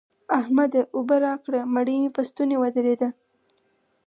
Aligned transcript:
احمده! 0.39 0.81
اوبه 0.95 1.15
راکړه؛ 1.25 1.61
مړۍ 1.73 1.95
مې 2.01 2.09
په 2.15 2.21
ستونې 2.29 2.55
ودرېده. 2.61 3.09